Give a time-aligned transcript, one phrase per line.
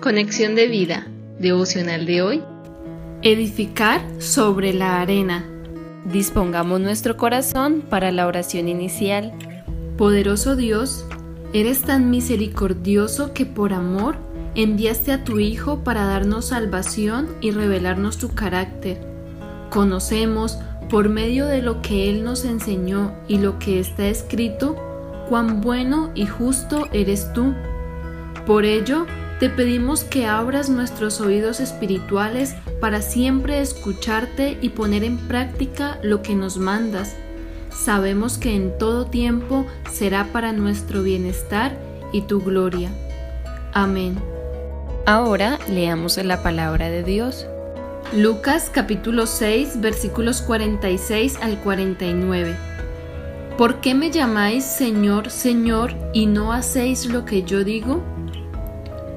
[0.00, 1.06] Conexión de vida,
[1.38, 2.42] devocional de hoy.
[3.20, 5.44] Edificar sobre la arena.
[6.06, 9.34] Dispongamos nuestro corazón para la oración inicial.
[9.98, 11.04] Poderoso Dios,
[11.52, 14.16] eres tan misericordioso que por amor
[14.54, 18.98] enviaste a tu Hijo para darnos salvación y revelarnos tu carácter.
[19.68, 24.76] Conocemos, por medio de lo que Él nos enseñó y lo que está escrito,
[25.28, 27.52] cuán bueno y justo eres tú.
[28.46, 29.04] Por ello,
[29.40, 36.20] te pedimos que abras nuestros oídos espirituales para siempre escucharte y poner en práctica lo
[36.20, 37.16] que nos mandas.
[37.70, 41.72] Sabemos que en todo tiempo será para nuestro bienestar
[42.12, 42.90] y tu gloria.
[43.72, 44.18] Amén.
[45.06, 47.46] Ahora leamos la palabra de Dios.
[48.12, 52.56] Lucas capítulo 6 versículos 46 al 49.
[53.56, 58.02] ¿Por qué me llamáis Señor, Señor y no hacéis lo que yo digo?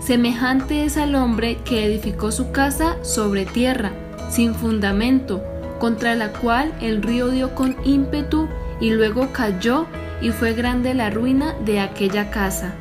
[0.00, 3.92] semejante es al hombre que edificó su casa sobre tierra,
[4.30, 5.42] sin fundamento,
[5.78, 8.48] contra la cual el río dio con ímpetu
[8.80, 9.86] y luego cayó
[10.20, 12.74] y fue grande la ruina de aquella casa.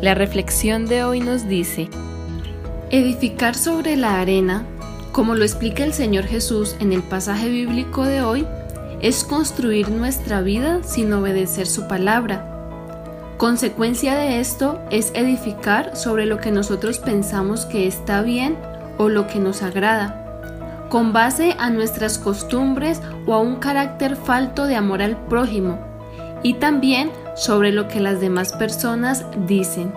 [0.00, 1.88] La reflexión de hoy nos dice,
[2.90, 4.64] edificar sobre la arena,
[5.12, 8.46] como lo explica el Señor Jesús en el pasaje bíblico de hoy,
[9.00, 12.51] es construir nuestra vida sin obedecer su palabra.
[13.42, 18.56] Consecuencia de esto es edificar sobre lo que nosotros pensamos que está bien
[18.98, 24.66] o lo que nos agrada, con base a nuestras costumbres o a un carácter falto
[24.66, 25.80] de amor al prójimo,
[26.44, 29.92] y también sobre lo que las demás personas dicen.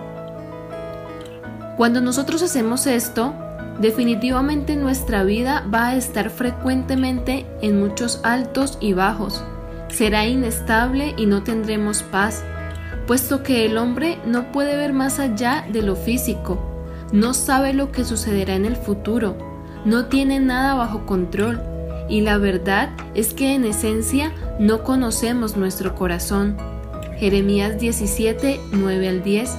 [1.76, 3.32] Cuando nosotros hacemos esto,
[3.78, 9.44] definitivamente nuestra vida va a estar frecuentemente en muchos altos y bajos.
[9.86, 12.42] Será inestable y no tendremos paz,
[13.06, 16.58] puesto que el hombre no puede ver más allá de lo físico,
[17.12, 19.36] no sabe lo que sucederá en el futuro,
[19.84, 21.60] no tiene nada bajo control
[22.08, 26.56] y la verdad es que en esencia no conocemos nuestro corazón.
[27.18, 29.56] Jeremías 17, 9 al 10.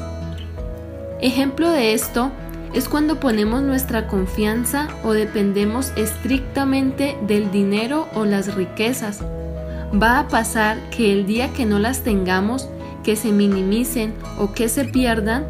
[1.21, 2.31] Ejemplo de esto
[2.73, 9.21] es cuando ponemos nuestra confianza o dependemos estrictamente del dinero o las riquezas.
[9.91, 12.69] Va a pasar que el día que no las tengamos,
[13.07, 15.47] que se minimicen o que se pierdan,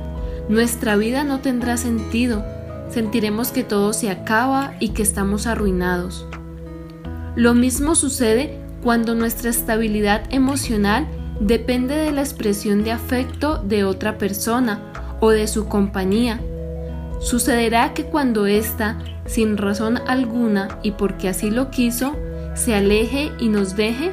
[0.47, 2.45] nuestra vida no tendrá sentido
[2.89, 6.27] sentiremos que todo se acaba y que estamos arruinados.
[7.35, 11.07] Lo mismo sucede cuando nuestra estabilidad emocional
[11.39, 16.39] depende de la expresión de afecto de otra persona o de su compañía.
[17.19, 22.15] Sucederá que cuando ésta, sin razón alguna y porque así lo quiso,
[22.53, 24.11] se aleje y nos deje,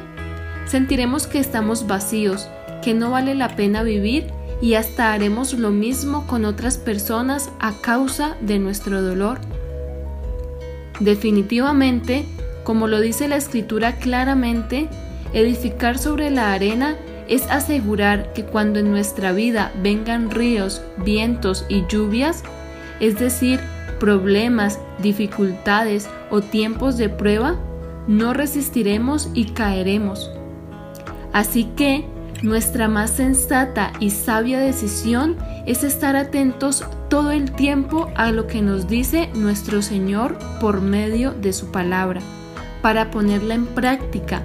[0.65, 2.49] sentiremos que estamos vacíos,
[2.85, 4.27] que no vale la pena vivir
[4.61, 9.39] y hasta haremos lo mismo con otras personas a causa de nuestro dolor.
[10.99, 12.25] Definitivamente,
[12.63, 14.87] como lo dice la escritura claramente,
[15.33, 16.95] edificar sobre la arena
[17.27, 22.43] es asegurar que cuando en nuestra vida vengan ríos, vientos y lluvias,
[22.99, 23.59] es decir,
[23.99, 27.55] problemas, dificultades o tiempos de prueba,
[28.07, 30.29] no resistiremos y caeremos.
[31.33, 32.05] Así que
[32.45, 35.35] nuestra más sensata y sabia decisión
[35.65, 41.31] es estar atentos todo el tiempo a lo que nos dice nuestro Señor por medio
[41.31, 42.21] de su palabra,
[42.81, 44.43] para ponerla en práctica,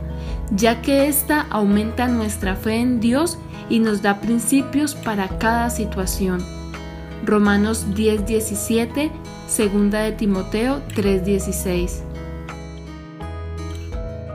[0.50, 6.44] ya que ésta aumenta nuestra fe en Dios y nos da principios para cada situación.
[7.24, 9.10] Romanos 10:17,
[9.46, 12.09] segunda de Timoteo 3:16.